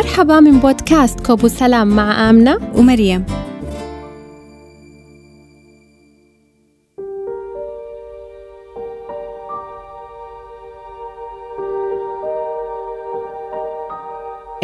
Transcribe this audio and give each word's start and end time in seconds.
مرحبا 0.00 0.40
من 0.40 0.60
بودكاست 0.60 1.26
كوبو 1.26 1.48
سلام 1.48 1.88
مع 1.88 2.30
آمنة 2.30 2.72
ومريم. 2.74 3.26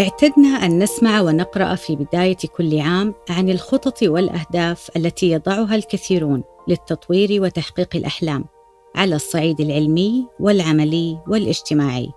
اعتدنا 0.01 0.49
أن 0.49 0.79
نسمع 0.79 1.21
ونقرأ 1.21 1.75
في 1.75 1.97
بداية 1.97 2.37
كل 2.57 2.81
عام 2.81 3.15
عن 3.31 3.49
الخطط 3.49 4.03
والأهداف 4.03 4.91
التي 4.97 5.31
يضعها 5.31 5.75
الكثيرون 5.75 6.43
للتطوير 6.69 7.43
وتحقيق 7.43 7.97
الأحلام 7.97 8.45
على 8.95 9.15
الصعيد 9.15 9.61
العلمي 9.61 10.27
والعملي 10.41 11.19
والاجتماعي. 11.29 12.11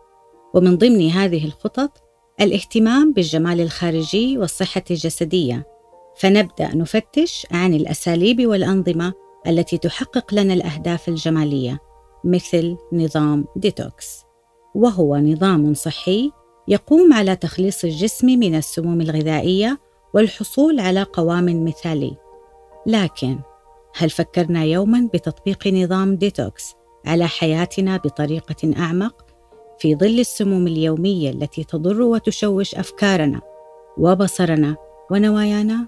ومن 0.54 0.78
ضمن 0.78 1.10
هذه 1.10 1.46
الخطط 1.46 2.09
الاهتمام 2.42 3.14
بالجمال 3.14 3.62
الخارجي 3.62 4.38
والصحة 4.38 4.84
الجسدية. 4.92 5.66
فنبدأ 6.18 6.76
نفتش 6.76 7.48
عن 7.52 7.74
الأساليب 7.74 8.48
والأنظمة 8.48 9.14
التي 9.48 9.78
تحقق 9.78 10.34
لنا 10.34 10.54
الأهداف 10.54 11.10
الجمالية 11.10 11.80
مثل 12.24 12.78
نظام 12.94 13.46
ديتوكس. 13.56 14.24
وهو 14.76 15.18
نظام 15.18 15.74
صحي 15.74 16.32
يقوم 16.68 17.14
على 17.14 17.36
تخليص 17.36 17.84
الجسم 17.84 18.28
من 18.28 18.56
السموم 18.56 19.02
الغذائية 19.02 19.80
والحصول 20.14 20.80
على 20.80 21.04
قوام 21.04 21.66
مثالي. 21.66 22.18
لكن 22.86 23.40
هل 23.96 24.10
فكرنا 24.10 24.64
يوما 24.64 25.10
بتطبيق 25.14 25.68
نظام 25.68 26.16
ديتوكس 26.16 26.74
على 27.06 27.28
حياتنا 27.28 27.98
بطريقة 27.98 28.74
أعمق؟ 28.78 29.29
في 29.80 29.96
ظل 29.96 30.20
السموم 30.20 30.68
اليومية 30.68 31.30
التي 31.30 31.64
تضر 31.64 32.02
وتشوش 32.02 32.76
أفكارنا 32.76 33.42
وبصرنا 33.98 34.76
ونوايانا؟ 35.12 35.88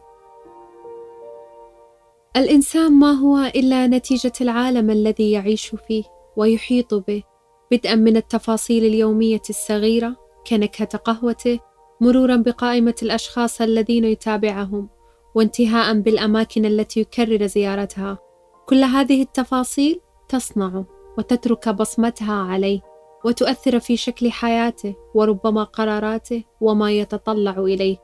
الإنسان 2.37 2.91
ما 2.91 3.11
هو 3.11 3.37
إلا 3.55 3.87
نتيجة 3.87 4.31
العالم 4.41 4.89
الذي 4.89 5.31
يعيش 5.31 5.75
فيه 5.87 6.03
ويحيط 6.37 6.93
به 6.93 7.23
بدءا 7.71 7.95
من 7.95 8.17
التفاصيل 8.17 8.85
اليومية 8.85 9.41
الصغيرة 9.49 10.15
كنكهة 10.47 10.97
قهوته 10.97 11.59
مرورا 12.01 12.35
بقائمة 12.35 12.95
الأشخاص 13.03 13.61
الذين 13.61 14.05
يتابعهم 14.05 14.89
وانتهاء 15.35 15.99
بالأماكن 15.99 16.65
التي 16.65 16.99
يكرر 16.99 17.45
زيارتها 17.47 18.17
كل 18.65 18.83
هذه 18.83 19.21
التفاصيل 19.21 19.99
تصنع 20.29 20.83
وتترك 21.17 21.69
بصمتها 21.69 22.33
عليه 22.33 22.90
وتؤثر 23.25 23.79
في 23.79 23.97
شكل 23.97 24.31
حياته 24.31 24.95
وربما 25.15 25.63
قراراته 25.63 26.43
وما 26.61 26.91
يتطلع 26.91 27.59
إليه. 27.59 27.97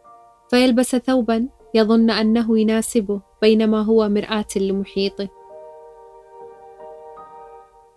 فيلبس 0.49 0.95
ثوبا 0.95 1.47
يظن 1.73 2.09
أنه 2.09 2.59
يناسبه 2.59 3.21
بينما 3.41 3.81
هو 3.81 4.09
مرآة 4.09 4.45
لمحيطه. 4.55 5.29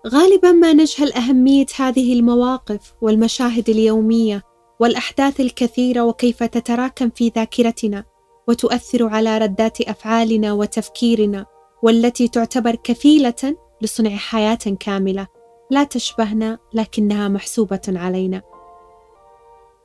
غالبا 0.06 0.52
ما 0.52 0.72
نجهل 0.72 1.12
أهمية 1.12 1.66
هذه 1.78 2.12
المواقف 2.12 2.94
والمشاهد 3.00 3.68
اليومية 3.68 4.42
والأحداث 4.80 5.40
الكثيرة 5.40 6.00
وكيف 6.00 6.42
تتراكم 6.42 7.10
في 7.10 7.28
ذاكرتنا 7.28 8.04
وتؤثر 8.48 9.06
على 9.08 9.38
ردات 9.38 9.80
أفعالنا 9.80 10.52
وتفكيرنا 10.52 11.46
والتي 11.82 12.28
تعتبر 12.28 12.74
كفيلة 12.74 13.56
لصنع 13.82 14.10
حياة 14.10 14.58
كاملة. 14.80 15.26
لا 15.70 15.84
تشبهنا 15.84 16.58
لكنها 16.74 17.28
محسوبة 17.28 17.80
علينا. 17.88 18.42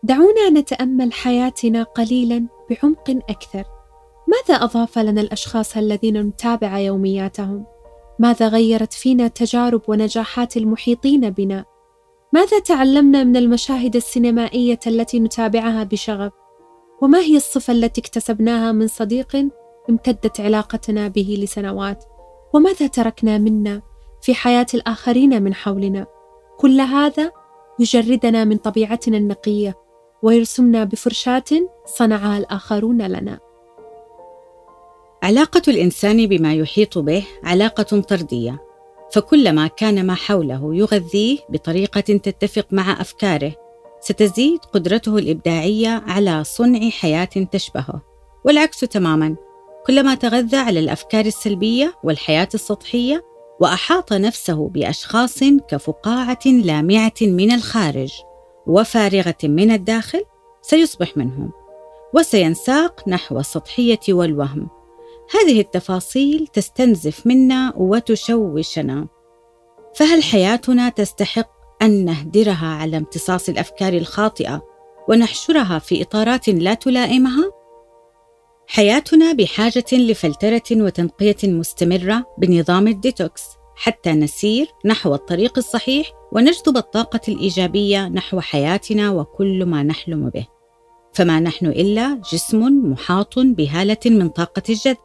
دعونا 0.03 0.49
نتأمل 0.49 1.13
حياتنا 1.13 1.83
قليلا 1.83 2.47
بعمق 2.69 3.09
أكثر. 3.29 3.63
ماذا 4.27 4.63
أضاف 4.63 4.99
لنا 4.99 5.21
الأشخاص 5.21 5.77
الذين 5.77 6.21
نتابع 6.21 6.79
يومياتهم؟ 6.79 7.65
ماذا 8.19 8.47
غيرت 8.47 8.93
فينا 8.93 9.27
تجارب 9.27 9.81
ونجاحات 9.87 10.57
المحيطين 10.57 11.29
بنا؟ 11.29 11.65
ماذا 12.33 12.59
تعلمنا 12.59 13.23
من 13.23 13.37
المشاهد 13.37 13.95
السينمائية 13.95 14.79
التي 14.87 15.19
نتابعها 15.19 15.83
بشغف؟ 15.83 16.31
وما 17.01 17.19
هي 17.19 17.37
الصفة 17.37 17.73
التي 17.73 18.01
اكتسبناها 18.01 18.71
من 18.71 18.87
صديق 18.87 19.47
امتدت 19.89 20.39
علاقتنا 20.39 21.07
به 21.07 21.37
لسنوات؟ 21.39 22.03
وماذا 22.53 22.87
تركنا 22.87 23.37
منا 23.37 23.81
في 24.25 24.35
حياة 24.35 24.65
الآخرين 24.73 25.43
من 25.43 25.53
حولنا. 25.53 26.05
كل 26.57 26.81
هذا 26.81 27.31
يجردنا 27.79 28.43
من 28.43 28.57
طبيعتنا 28.57 29.17
النقية 29.17 29.75
ويرسمنا 30.23 30.83
بفرشاة 30.83 31.43
صنعها 31.85 32.37
الآخرون 32.37 33.01
لنا. 33.01 33.39
علاقة 35.23 35.61
الإنسان 35.67 36.27
بما 36.27 36.53
يحيط 36.53 36.97
به 36.97 37.25
علاقة 37.43 38.01
طردية 38.01 38.63
فكلما 39.11 39.67
كان 39.67 40.05
ما 40.05 40.15
حوله 40.15 40.75
يغذيه 40.75 41.37
بطريقة 41.49 42.01
تتفق 42.01 42.67
مع 42.71 43.01
أفكاره 43.01 43.55
ستزيد 44.01 44.59
قدرته 44.73 45.17
الإبداعية 45.17 46.03
على 46.07 46.43
صنع 46.43 46.89
حياة 46.89 47.29
تشبهه. 47.51 48.01
والعكس 48.45 48.79
تماما 48.79 49.35
كلما 49.87 50.15
تغذى 50.15 50.57
على 50.57 50.79
الأفكار 50.79 51.25
السلبية 51.25 51.93
والحياة 52.03 52.49
السطحية 52.53 53.34
وأحاط 53.59 54.13
نفسه 54.13 54.69
بأشخاص 54.69 55.43
كفقاعة 55.43 56.39
لامعة 56.45 57.13
من 57.21 57.51
الخارج 57.51 58.13
وفارغة 58.67 59.35
من 59.43 59.71
الداخل 59.71 60.23
سيصبح 60.61 61.17
منهم 61.17 61.51
وسينساق 62.13 63.07
نحو 63.07 63.39
السطحية 63.39 63.99
والوهم. 64.09 64.69
هذه 65.33 65.61
التفاصيل 65.61 66.47
تستنزف 66.47 67.27
منا 67.27 67.73
وتشوشنا. 67.77 69.07
فهل 69.95 70.23
حياتنا 70.23 70.89
تستحق 70.89 71.49
أن 71.81 72.05
نهدرها 72.05 72.67
على 72.67 72.97
امتصاص 72.97 73.49
الأفكار 73.49 73.93
الخاطئة 73.93 74.61
ونحشرها 75.09 75.79
في 75.79 76.01
إطارات 76.01 76.49
لا 76.49 76.73
تلائمها؟ 76.73 77.51
حياتنا 78.75 79.33
بحاجة 79.33 79.85
لفلترة 79.93 80.61
وتنقية 80.71 81.35
مستمرة 81.43 82.25
بنظام 82.37 82.87
الديتوكس 82.87 83.43
حتى 83.75 84.11
نسير 84.11 84.67
نحو 84.85 85.15
الطريق 85.15 85.57
الصحيح 85.57 86.11
ونجذب 86.31 86.77
الطاقة 86.77 87.19
الإيجابية 87.27 88.07
نحو 88.07 88.39
حياتنا 88.39 89.11
وكل 89.11 89.65
ما 89.65 89.83
نحلم 89.83 90.29
به. 90.29 90.47
فما 91.13 91.39
نحن 91.39 91.65
إلا 91.65 92.21
جسم 92.33 92.91
محاط 92.91 93.39
بهالة 93.39 93.97
من 94.05 94.29
طاقة 94.29 94.63
الجذب، 94.69 94.97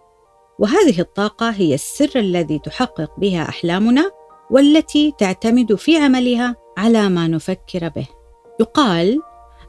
وهذه 0.58 1.00
الطاقة 1.00 1.50
هي 1.50 1.75
السر 1.75 2.10
الذي 2.16 2.58
تحقق 2.58 3.10
بها 3.19 3.48
أحلامنا 3.48 4.10
والتي 4.50 5.12
تعتمد 5.19 5.75
في 5.75 5.97
عملها 5.97 6.56
على 6.78 7.08
ما 7.08 7.28
نفكر 7.28 7.88
به. 7.88 8.08
يقال: 8.60 9.20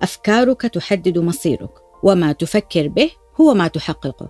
أفكارك 0.02 0.62
تحدد 0.62 1.18
مصيرك، 1.18 1.72
وما 2.04 2.32
تفكر 2.32 2.88
به 2.88 3.21
هو 3.42 3.54
ما 3.54 3.68
تحققه. 3.68 4.30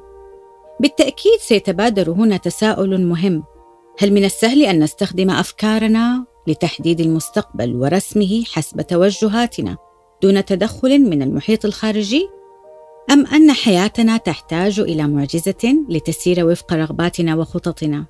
بالتأكيد 0.79 1.39
سيتبادر 1.39 2.11
هنا 2.11 2.37
تساؤل 2.37 3.05
مهم. 3.05 3.43
هل 3.99 4.13
من 4.13 4.25
السهل 4.25 4.63
أن 4.63 4.83
نستخدم 4.83 5.29
أفكارنا 5.29 6.25
لتحديد 6.47 6.99
المستقبل 7.01 7.75
ورسمه 7.75 8.43
حسب 8.43 8.81
توجهاتنا 8.81 9.77
دون 10.21 10.45
تدخل 10.45 10.99
من 10.99 11.21
المحيط 11.21 11.65
الخارجي؟ 11.65 12.29
أم 13.11 13.25
أن 13.25 13.51
حياتنا 13.51 14.17
تحتاج 14.17 14.79
إلى 14.79 15.07
معجزة 15.07 15.85
لتسير 15.89 16.47
وفق 16.47 16.73
رغباتنا 16.73 17.35
وخططنا؟ 17.35 18.05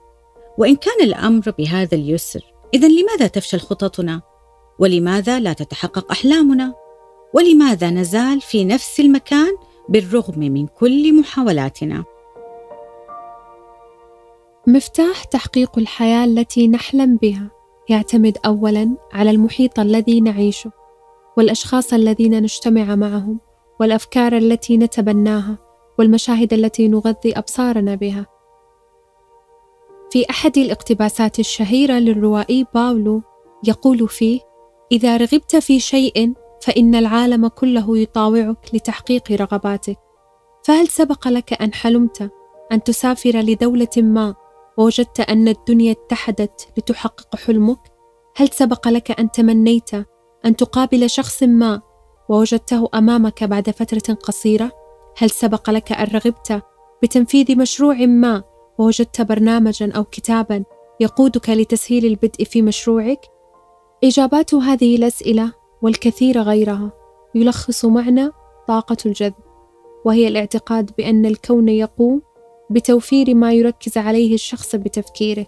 وإن 0.58 0.76
كان 0.76 1.02
الأمر 1.02 1.54
بهذا 1.58 1.96
اليسر 1.96 2.54
اذا 2.74 2.88
لماذا 2.88 3.28
تفشل 3.28 3.60
خططنا؟ 3.60 4.22
ولماذا 4.80 5.40
لا 5.40 5.54
تتحقق 5.54 6.12
أحلامنا؟ 6.12 6.74
ولماذا 7.34 7.90
نزال 7.90 8.42
في 8.42 8.66
نفس 8.66 9.00
المكان 9.00 9.52
بالرغم 9.92 10.40
من 10.40 10.68
كل 10.68 11.20
محاولاتنا. 11.20 12.04
مفتاح 14.68 15.24
تحقيق 15.24 15.78
الحياة 15.78 16.26
التي 16.26 16.68
نحلم 16.68 17.16
بها 17.16 17.52
يعتمد 17.90 18.38
اولا 18.46 18.98
على 19.14 19.32
المحيط 19.32 19.80
الذي 19.80 20.22
نعيشه 20.22 20.72
والأشخاص 21.38 21.94
الذين 21.94 22.42
نجتمع 22.42 22.96
معهم 22.96 23.40
والأفكار 23.80 24.38
التي 24.38 24.78
نتبناها 24.78 25.58
والمشاهد 26.00 26.54
التي 26.54 26.88
نغذي 26.88 27.38
أبصارنا 27.38 27.96
بها. 27.96 28.26
في 30.12 30.26
أحد 30.30 30.58
الاقتباسات 30.58 31.40
الشهيرة 31.40 31.94
للروائي 31.94 32.66
باولو 32.74 33.22
يقول 33.68 34.08
فيه 34.08 34.40
إذا 34.92 35.18
رغبت 35.18 35.56
في 35.56 35.80
شيء 35.80 36.34
فإن 36.62 36.96
العالم 36.96 37.48
كله 37.48 37.98
يطاوعك 37.98 38.70
لتحقيق 38.74 39.32
رغباتك 39.32 39.98
فهل 40.64 40.88
سبق 40.88 41.28
لك 41.28 41.62
أن 41.62 41.74
حلمت 41.74 42.32
أن 42.72 42.84
تسافر 42.84 43.38
لدولة 43.38 43.88
ما 43.98 44.36
ووجدت 44.78 45.20
أن 45.20 45.48
الدنيا 45.48 45.92
اتحدت 45.92 46.68
لتحقق 46.78 47.36
حلمك؟ 47.36 47.80
هل 48.36 48.48
سبق 48.48 48.88
لك 48.88 49.20
أن 49.20 49.32
تمنيت 49.32 49.94
أن 50.46 50.56
تقابل 50.56 51.10
شخص 51.10 51.44
ما 51.44 51.82
ووجدته 52.30 52.90
أمامك 52.96 53.44
بعد 53.44 53.70
فترة 53.70 54.14
قصيرة؟ 54.14 54.72
هل 55.18 55.30
سبق 55.30 55.70
لك 55.70 55.92
أن 55.92 56.08
رغبت 56.08 56.62
بتنفيذ 57.04 57.58
مشروع 57.58 57.96
ما 57.96 58.44
ووجدت 58.78 59.22
برنامجا 59.22 59.92
أو 59.96 60.04
كتابا 60.04 60.64
يقودك 61.00 61.50
لتسهيل 61.50 62.06
البدء 62.06 62.44
في 62.44 62.62
مشروعك؟ 62.62 63.20
إجابات 64.04 64.54
هذه 64.54 64.96
الأسئلة 64.96 65.61
والكثير 65.82 66.42
غيرها 66.42 66.92
يلخص 67.36 67.86
معنى 67.86 68.30
طاقة 68.68 68.98
الجذب 69.06 69.34
وهي 70.06 70.28
الاعتقاد 70.28 70.92
بأن 70.98 71.26
الكون 71.26 71.70
يقوم 71.70 72.22
بتوفير 72.70 73.34
ما 73.34 73.54
يركز 73.54 73.98
عليه 73.98 74.34
الشخص 74.34 74.76
بتفكيره 74.76 75.46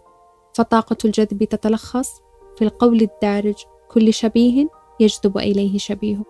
فطاقة 0.53 0.97
الجذب 1.05 1.43
تتلخص 1.43 2.09
في 2.57 2.63
القول 2.65 3.01
الدارج 3.01 3.55
كل 3.91 4.13
شبيه 4.13 4.67
يجذب 4.99 5.37
إليه 5.37 5.77
شبيهه. 5.77 6.25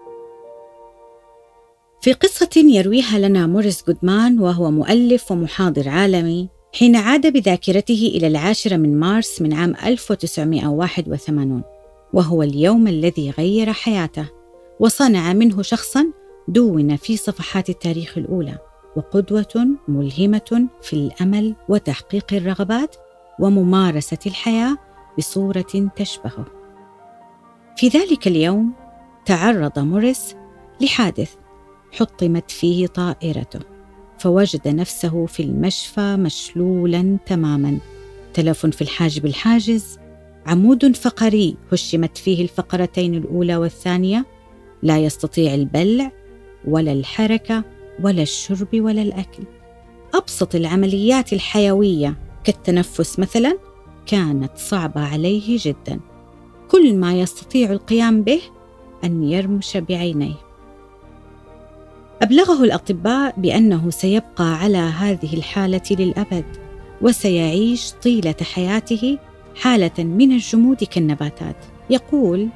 في 2.01 2.13
قصة 2.13 2.49
يرويها 2.55 3.19
لنا 3.19 3.47
موريس 3.47 3.83
جودمان 3.87 4.39
وهو 4.39 4.71
مؤلف 4.71 5.31
ومحاضر 5.31 5.89
عالمي 5.89 6.49
حين 6.73 6.95
عاد 6.95 7.33
بذاكرته 7.33 8.11
إلى 8.15 8.27
العاشرة 8.27 8.77
من 8.77 8.99
مارس 8.99 9.41
من 9.41 9.53
عام 9.53 9.75
1981 9.85 11.72
وهو 12.13 12.43
اليوم 12.43 12.87
الذي 12.87 13.29
غير 13.29 13.73
حياته 13.73 14.25
وصنع 14.79 15.33
منه 15.33 15.61
شخصا 15.61 16.11
دون 16.47 16.95
في 16.95 17.17
صفحات 17.17 17.69
التاريخ 17.69 18.17
الأولى 18.17 18.57
وقدوة 18.95 19.67
ملهمة 19.87 20.67
في 20.81 20.93
الأمل 20.93 21.55
وتحقيق 21.69 22.33
الرغبات 22.33 22.95
وممارسة 23.39 24.17
الحياة 24.25 24.77
بصورة 25.17 25.91
تشبهه. 25.95 26.45
في 27.77 27.87
ذلك 27.87 28.27
اليوم 28.27 28.73
تعرض 29.25 29.79
موريس 29.79 30.35
لحادث 30.81 31.35
حطمت 31.91 32.51
فيه 32.51 32.87
طائرته 32.87 33.59
فوجد 34.17 34.67
نفسه 34.67 35.25
في 35.25 35.43
المشفى 35.43 36.15
مشلولا 36.15 37.17
تماما 37.25 37.79
تلف 38.33 38.65
في 38.65 38.81
الحاجب 38.81 39.25
الحاجز 39.25 39.99
عمود 40.45 40.95
فقري 40.95 41.55
هشمت 41.71 42.17
فيه 42.17 42.43
الفقرتين 42.43 43.15
الأولى 43.15 43.55
والثانية. 43.55 44.25
لا 44.83 44.97
يستطيع 44.97 45.53
البلع 45.53 46.11
ولا 46.67 46.91
الحركة 46.91 47.63
ولا 48.03 48.21
الشرب 48.21 48.67
ولا 48.73 49.01
الأكل. 49.01 49.43
أبسط 50.13 50.55
العمليات 50.55 51.33
الحيوية 51.33 52.17
كالتنفس 52.43 53.19
مثلا 53.19 53.57
كانت 54.05 54.57
صعبة 54.57 55.01
عليه 55.01 55.57
جدا. 55.59 55.99
كل 56.71 56.95
ما 56.95 57.13
يستطيع 57.13 57.71
القيام 57.71 58.21
به 58.21 58.41
أن 59.03 59.23
يرمش 59.23 59.77
بعينيه. 59.77 60.35
أبلغه 62.21 62.63
الأطباء 62.63 63.33
بأنه 63.37 63.89
سيبقى 63.89 64.53
على 64.59 64.77
هذه 64.77 65.33
الحالة 65.33 65.81
للأبد 65.91 66.45
وسيعيش 67.01 67.91
طيلة 68.03 68.35
حياته 68.41 69.17
حالة 69.55 70.03
من 70.03 70.31
الجمود 70.31 70.83
كالنباتات. 70.83 71.55
يقول 71.89 72.49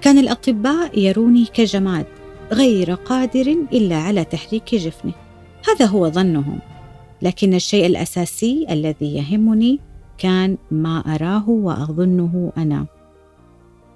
كان 0.00 0.18
الأطباء 0.18 0.98
يروني 0.98 1.44
كجماد 1.44 2.06
غير 2.52 2.94
قادر 2.94 3.56
إلا 3.72 3.96
على 3.96 4.24
تحريك 4.24 4.74
جفنه. 4.74 5.12
هذا 5.68 5.86
هو 5.86 6.10
ظنهم. 6.10 6.58
لكن 7.22 7.54
الشيء 7.54 7.86
الأساسي 7.86 8.66
الذي 8.70 9.14
يهمني 9.14 9.80
كان 10.18 10.56
ما 10.70 11.14
أراه 11.14 11.50
وأظنه 11.50 12.52
أنا. 12.56 12.86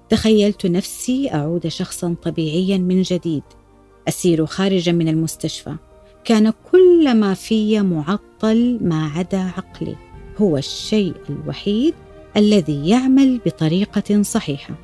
تخيلت 0.09 0.65
نفسي 0.65 1.29
أعود 1.33 1.67
شخصا 1.67 2.15
طبيعيا 2.23 2.77
من 2.77 3.01
جديد. 3.01 3.43
أسير 4.07 4.45
خارجا 4.45 4.91
من 4.91 5.07
المستشفى. 5.07 5.75
كان 6.23 6.53
كل 6.71 7.13
ما 7.15 7.33
في 7.33 7.81
معطل 7.81 8.79
ما 8.81 9.05
عدا 9.05 9.39
عقلي. 9.39 9.95
هو 10.37 10.57
الشيء 10.57 11.13
الوحيد 11.29 11.93
الذي 12.37 12.89
يعمل 12.89 13.39
بطريقة 13.45 14.21
صحيحة. 14.21 14.75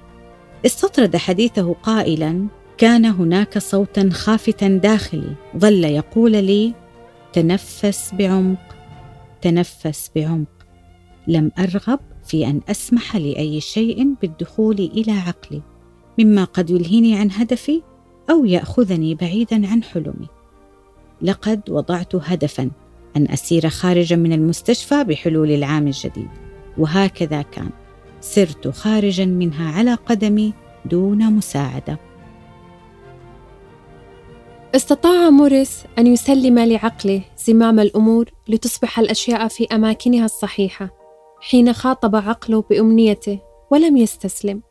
استطرد 0.66 1.16
حديثه 1.16 1.74
قائلا 1.74 2.48
كان 2.78 3.06
هناك 3.06 3.58
صوتا 3.58 4.10
خافتا 4.10 4.68
داخلي. 4.68 5.36
ظل 5.58 5.84
يقول 5.84 6.32
لي 6.32 6.74
تنفس 7.34 8.12
بعمق 8.14 8.76
تنفس 9.42 10.12
بعمق. 10.16 10.48
لم 11.28 11.52
أرغب 11.60 12.00
في 12.26 12.48
أن 12.48 12.62
أسمح 12.70 13.16
لأي 13.16 13.62
شيء 13.62 14.16
بالدخول 14.22 14.80
إلى 14.80 15.12
عقلي. 15.12 15.62
مما 16.20 16.44
قد 16.44 16.70
يلهيني 16.70 17.20
عن 17.20 17.32
هدفي 17.32 17.82
أو 18.30 18.46
يأخذني 18.46 19.16
بعيدا 19.16 19.68
عن 19.68 19.84
حلمي. 19.84 20.28
لقد 21.22 21.62
وضعت 21.70 22.16
هدفا 22.16 22.72
أن 23.18 23.28
أسير 23.32 23.70
خارجا 23.70 24.16
من 24.16 24.34
المستشفى 24.34 25.04
بحلول 25.04 25.52
العام 25.52 25.88
الجديد. 25.88 26.47
وهكذا 26.78 27.42
كان. 27.42 27.70
سرت 28.22 28.68
خارجا 28.68 29.26
منها 29.26 29.78
على 29.78 29.94
قدمي 29.94 30.54
دون 30.86 31.34
مساعدة. 31.34 32.00
استطاع 34.76 35.30
موريس 35.30 35.84
أن 35.98 36.08
يسلم 36.08 36.60
لعقله 36.60 37.22
زمام 37.38 37.80
الأمور 37.80 38.30
لتصبح 38.48 39.00
الأشياء 39.00 39.48
في 39.48 39.68
أماكنها 39.72 40.26
الصحيحة 40.26 40.90
حين 41.42 41.74
خاطب 41.74 42.16
عقله 42.16 42.62
بأمنيته 42.70 43.40
ولم 43.72 43.98
يستسلم 43.98 44.62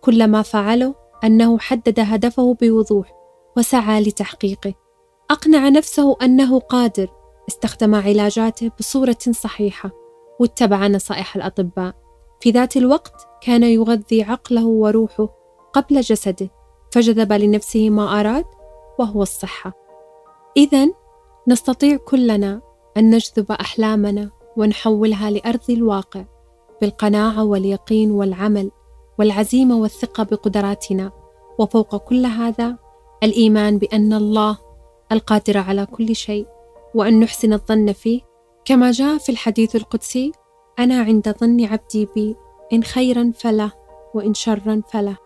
كل 0.00 0.26
ما 0.26 0.42
فعله 0.42 0.94
أنه 1.24 1.58
حدد 1.58 2.00
هدفه 2.00 2.54
بوضوح 2.54 3.12
وسعى 3.56 4.00
لتحقيقه. 4.00 4.74
أقنع 5.30 5.68
نفسه 5.68 6.16
أنه 6.22 6.58
قادر 6.58 7.08
استخدم 7.48 7.94
علاجاته 7.94 8.70
بصورة 8.78 9.18
صحيحة. 9.30 10.05
واتبع 10.40 10.86
نصائح 10.86 11.36
الأطباء. 11.36 11.94
في 12.40 12.50
ذات 12.50 12.76
الوقت 12.76 13.28
كان 13.40 13.62
يغذي 13.62 14.22
عقله 14.22 14.66
وروحه 14.66 15.28
قبل 15.72 16.00
جسده 16.00 16.50
فجذب 16.92 17.32
لنفسه 17.32 17.90
ما 17.90 18.20
أراد 18.20 18.44
وهو 18.98 19.22
الصحة. 19.22 19.72
اذا 20.56 20.88
نستطيع 21.48 21.96
كلنا 21.96 22.60
أن 22.96 23.10
نجذب 23.10 23.52
أحلامنا 23.52 24.30
ونحولها 24.56 25.30
لأرض 25.30 25.70
الواقع 25.70 26.24
بالقناعة 26.80 27.44
واليقين 27.44 28.10
والعمل 28.10 28.70
والعزيمة 29.18 29.76
والثقة 29.76 30.22
بقدراتنا. 30.22 31.12
وفوق 31.58 31.96
كل 31.96 32.26
هذا 32.26 32.76
الإيمان 33.22 33.78
بأن 33.78 34.12
الله 34.12 34.58
القادر 35.12 35.58
على 35.58 35.86
كل 35.86 36.16
شيء 36.16 36.46
وأن 36.94 37.20
نحسن 37.20 37.52
الظن 37.52 37.92
فيه 37.92 38.20
كما 38.66 38.90
جاء 38.90 39.18
في 39.18 39.28
الحديث 39.32 39.76
القدسي 39.76 40.32
أنا 40.78 41.00
عند 41.00 41.34
ظن 41.40 41.64
عبدي 41.64 42.08
بي 42.14 42.36
إن 42.72 42.84
خيرا 42.84 43.32
فله 43.34 43.72
وإن 44.14 44.34
شرا 44.34 44.82
فله. 44.92 45.16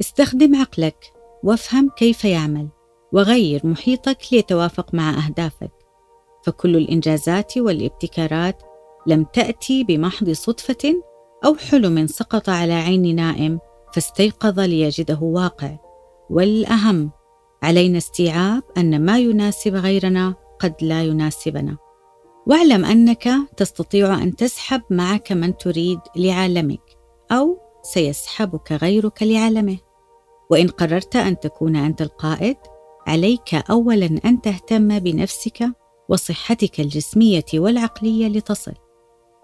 استخدم 0.00 0.56
عقلك 0.56 1.12
وافهم 1.44 1.90
كيف 1.96 2.24
يعمل 2.24 2.68
وغير 3.12 3.60
محيطك 3.66 4.18
ليتوافق 4.32 4.94
مع 4.94 5.26
أهدافك. 5.26 5.70
فكل 6.44 6.76
الإنجازات 6.76 7.58
والابتكارات 7.58 8.62
لم 9.06 9.24
تأتي 9.24 9.84
بمحض 9.84 10.30
صدفة 10.30 11.02
أو 11.44 11.54
حلم 11.54 12.06
سقط 12.06 12.48
على 12.48 12.72
عين 12.72 13.16
نائم 13.16 13.58
فاستيقظ 13.94 14.60
ليجده 14.60 15.18
واقع. 15.22 15.76
والأهم 16.30 17.10
علينا 17.62 17.98
استيعاب 17.98 18.62
أن 18.76 19.04
ما 19.04 19.18
يناسب 19.18 19.74
غيرنا 19.74 20.34
قد 20.60 20.74
لا 20.82 21.02
يناسبنا. 21.02 21.76
واعلم 22.46 22.84
أنك 22.84 23.28
تستطيع 23.56 24.22
أن 24.22 24.36
تسحب 24.36 24.82
معك 24.90 25.32
من 25.32 25.56
تريد 25.56 25.98
لعالمك 26.16 26.98
أو 27.32 27.58
سيسحبك 27.82 28.72
غيرك 28.72 29.22
لعالمه. 29.22 29.78
وإن 30.50 30.68
قررت 30.68 31.16
أن 31.16 31.40
تكون 31.40 31.76
أنت 31.76 32.02
القائد 32.02 32.56
عليك 33.06 33.54
اولا 33.54 34.20
أن 34.24 34.40
تهتم 34.40 34.98
بنفسك 34.98 35.68
وصحتك 36.08 36.80
الجسمية 36.80 37.44
والعقلية 37.54 38.28
لتصل. 38.28 38.74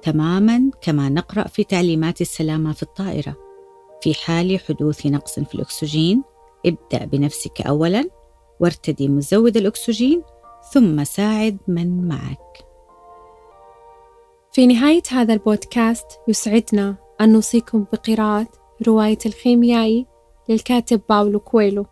تماما 0.02 0.70
كما 0.80 1.08
نقرأ 1.08 1.48
في 1.48 1.64
تعليمات 1.64 2.20
السلامة 2.20 2.72
في 2.72 2.82
الطائرة. 2.82 3.36
في 4.02 4.14
حال 4.14 4.60
حدوث 4.60 5.06
نقص 5.06 5.40
في 5.40 5.54
الأكسجين 5.54 6.22
ابدأ 6.66 7.04
بنفسك 7.04 7.60
اولا 7.60 8.10
وارتدي 8.60 9.08
مزود 9.08 9.56
الأكسجين 9.56 10.22
ثم 10.72 11.04
ساعد 11.04 11.58
من 11.68 12.08
معك. 12.08 12.66
في 14.52 14.66
نهاية 14.66 15.02
هذا 15.10 15.34
البودكاست 15.34 16.06
يسعدنا 16.28 16.96
أن 17.20 17.32
نوصيكم 17.32 17.86
بقراءة 17.92 18.46
رواية 18.86 19.18
الخيميائي 19.26 20.06
للكاتب 20.48 21.00
باولو 21.08 21.40
كويلو. 21.40 21.86